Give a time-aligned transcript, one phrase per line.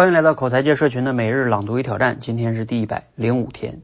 [0.00, 3.82] 欢迎来到口才界社群的每日朗读与挑战，今天是第一百零五天。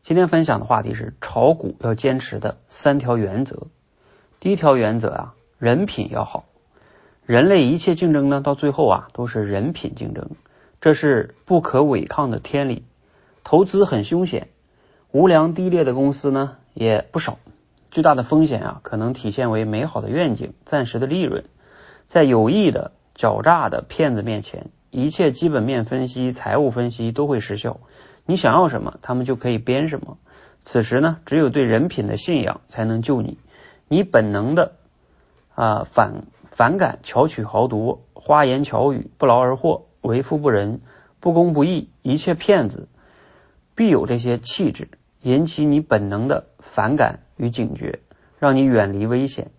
[0.00, 3.66] 今天分享的话题是炒股要坚持的三条原则。
[4.38, 6.44] 第一条原则啊，人品要好。
[7.26, 10.30] 人类一切竞争呢，到最后啊，都是人品竞争，
[10.80, 12.84] 这是不可违抗的天理。
[13.42, 14.46] 投资很凶险，
[15.10, 17.40] 无良低劣的公司呢也不少。
[17.90, 21.46] 巨大的风险啊，可能体现为美好的愿景、暂时的利润，
[22.06, 27.80] 在有意的狡诈的骗子面前，一切基本面分析、财务分析都会失效。
[28.26, 30.18] 你想要什么，他们就可以编什么。
[30.62, 33.38] 此时呢，只有对人品的信仰才能救你。
[33.88, 34.74] 你本能的
[35.56, 40.80] 啊反反感巧取豪夺、花言巧语、不劳而获、为富不仁、
[41.18, 42.86] 不公不义，一切骗子
[43.74, 44.88] 必有这些气质，
[45.20, 47.18] 引起你本能的反感。
[47.38, 47.98] 与警觉，
[48.38, 49.50] 让你远离危险。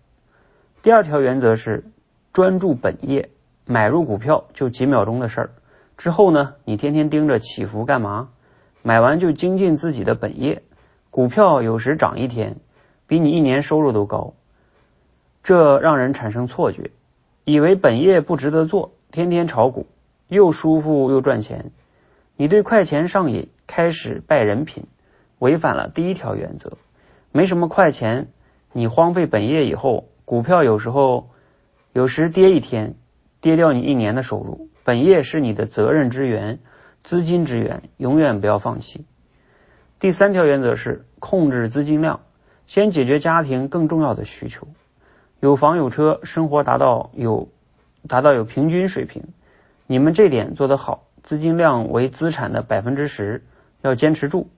[0.80, 1.84] 第二条原则是
[2.32, 3.28] 专注本业，
[3.66, 5.50] 买入股票就几秒钟的事儿。
[5.96, 8.30] 之后呢，你天天盯着起伏干嘛？
[8.82, 10.62] 买完就精进自己的本业。
[11.10, 12.56] 股票有时涨一天，
[13.06, 14.34] 比你一年收入都高，
[15.42, 16.90] 这让人产生错觉，
[17.44, 19.86] 以为本业不值得做，天天炒股
[20.28, 21.70] 又舒服又赚钱。
[22.36, 24.86] 你对快钱上瘾，开始败人品，
[25.38, 26.76] 违反了第一条原则。
[27.30, 28.28] 没什么快钱，
[28.72, 31.30] 你荒废本业以后，股票有时候
[31.92, 32.96] 有时跌一天，
[33.44, 34.70] 跌掉你一年的收入。
[34.84, 36.60] 本业是你的责任之源，
[37.02, 39.04] 资金之源，永远不要放弃。
[39.98, 42.20] 第三条原则是控制资金量，
[42.66, 44.68] 先解决家庭更重要的需求，
[45.40, 47.50] 有房有车，生活达到有
[48.08, 49.24] 达到有平均水平。
[49.86, 53.44] 你们这点做得好，资金量为资产的百分之十，
[53.82, 54.48] 要坚持住。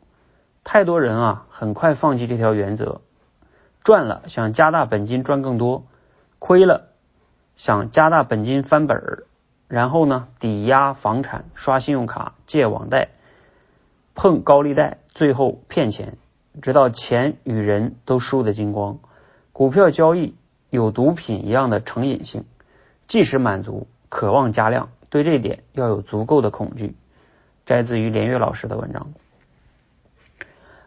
[0.63, 3.01] 太多人啊，很快放弃这条原则，
[3.83, 5.89] 赚了想加大本金赚更多，
[6.39, 6.93] 亏了
[7.57, 9.25] 想加大本金翻本儿，
[9.67, 13.09] 然后呢，抵押房产、刷信用卡、借网贷、
[14.15, 16.19] 碰高利贷，最后骗钱，
[16.63, 18.99] 直到钱与人都输得精光。
[19.53, 20.35] 股票交易
[20.69, 22.45] 有毒品一样的成瘾性，
[23.09, 26.95] 即使满足，渴望加量，对这点要有足够的恐惧。
[27.65, 29.15] 摘自于连岳老师的文章。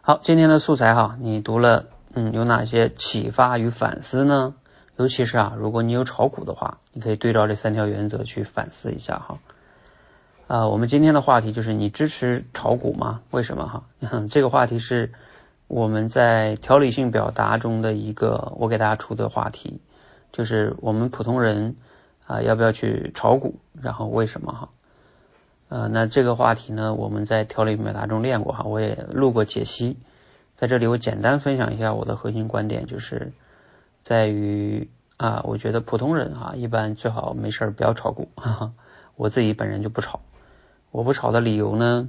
[0.00, 4.54] 好，今天的素材哈，你读了，嗯，有哪些启发与反思呢？
[5.00, 9.38] 尤其是啊，如果你有炒股的话，你可以对照这三条原则去反思一下哈。
[10.46, 13.22] 啊，我们今天的话题就是你支持炒股吗？
[13.30, 13.84] 为什么哈？
[14.28, 15.14] 这个话题是
[15.68, 19.80] 我们在条理性表达中的一个我给大家出的话题，
[20.32, 21.76] 就是我们普通人
[22.26, 24.68] 啊要不要去炒股，然后为什么哈？
[25.70, 29.96] 呃，那这个话题呢，我们在条理表达中练过哈，我也录过解析，
[30.56, 33.32] 在这里我简单分享一下我的核心观点，就是
[34.02, 38.72] 在于啊，我觉得普通人啊，一般最好没事不要炒股，哈哈，
[39.16, 40.20] 我自己本人就不炒，
[40.90, 42.08] 我不炒的理由呢，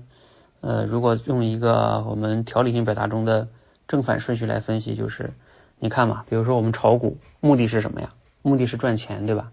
[0.61, 3.47] 呃，如果用一个我们条理性表达中的
[3.87, 5.33] 正反顺序来分析，就是
[5.79, 8.13] 你看嘛，比如说我们炒股目的是什么呀？
[8.41, 9.51] 目的是赚钱，对吧？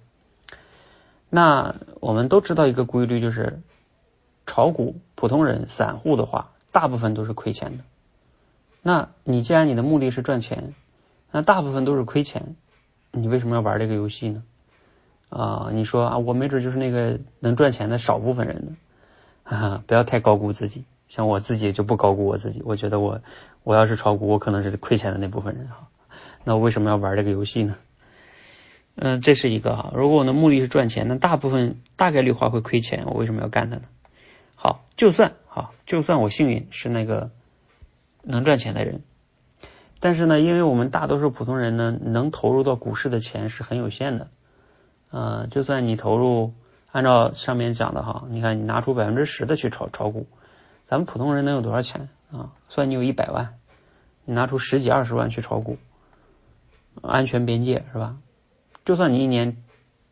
[1.30, 3.60] 那我们都知道一个规律就是。
[4.50, 7.84] 炒股，普通人、散户的话，大部分都是亏钱的。
[8.80, 10.72] 那你既然你的目的是赚钱，
[11.30, 12.56] 那大部分都是亏钱，
[13.12, 14.42] 你为什么要玩这个游戏呢？
[15.28, 18.76] 啊，你说啊，我没准就是那个能赚钱的少部分人呢。
[19.44, 20.84] 哈啊，不要太高估自己。
[21.08, 23.22] 像我自己就不高估我自己，我觉得我
[23.62, 25.88] 我要是炒股，我可能是亏钱的那部分人哈。
[26.44, 27.76] 那我为什么要玩这个游戏呢？
[28.94, 29.92] 嗯，这是一个哈。
[29.94, 33.82] 如果我的目的是赚钱，那大部分大概率话会亏钱，我为什么要干它呢？
[34.54, 37.30] 好，就算好，就算我幸运是那个
[38.22, 39.02] 能赚钱的人，
[40.00, 44.28] 但是呢，因为我们大多数普通人呢，能投入到股市的钱是很有限的。
[45.10, 46.54] 呃，就算你投入，
[46.92, 50.26] 按照上面讲的哈，你看你拿出百分之十的去炒炒股，
[50.82, 52.52] 咱们普通人能有多少钱啊？
[52.68, 53.54] 算你有一百万，
[54.24, 55.78] 你拿出十几二十万去炒股，
[57.02, 58.16] 安全边界是吧？
[58.84, 59.56] 就算你一年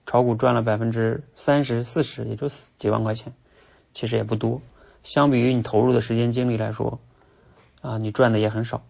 [0.05, 3.33] 炒股赚了百分之三十四十，也就几万块钱。
[3.93, 4.61] 其实也不多，
[5.05, 7.01] 相比于你投入的时间精力来说，
[7.81, 8.83] 啊，你赚的也很少，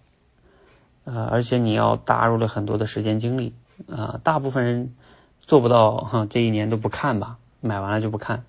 [1.06, 3.54] 啊，而且你要搭入了很多的时间精力，
[3.88, 4.94] 啊，大部分人
[5.40, 8.44] 做不到，哈，这一年都不看吧，买完了就不看，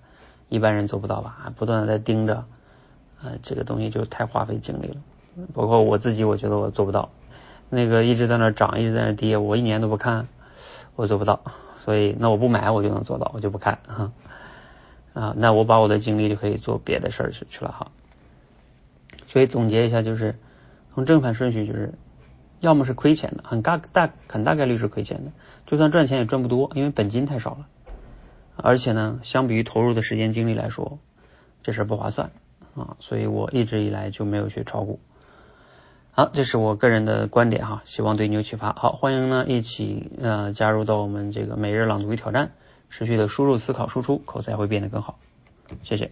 [0.48, 2.44] 一般人做不到吧，不断的在盯着，
[3.22, 4.96] 啊，这个东西就太花费精力了，
[5.54, 7.10] 包括我自己，我觉得我做不到，
[7.70, 10.26] 那个一直在那涨，一直在那跌，我一年都不看，
[10.96, 11.40] 我做不到，
[11.76, 14.12] 所以那我不买我就能做到，我就不看，哈。
[15.14, 17.88] 啊，那我把我的精力就可以做别的事儿去去了哈。
[19.26, 20.38] 所以总结一下，就是
[20.94, 21.94] 从正反顺序，就是
[22.60, 25.32] 要么是亏钱的，很大大很大概率是亏钱的，
[25.66, 27.66] 就算赚钱也赚不多，因为本金太少了。
[28.56, 30.98] 而且呢，相比于投入的时间精力来说，
[31.62, 32.32] 这事不划算
[32.74, 34.98] 啊，所以我一直以来就没有去炒股。
[36.10, 38.72] 好，这是我个人的观点哈，希望对你有启发。
[38.72, 42.50] 好，欢迎呢一起呃加入到我们这个每日朗读与挑战，
[42.90, 45.18] 持续的输入、思考、输出，口才会变得更好。
[45.84, 46.10] 谢谢。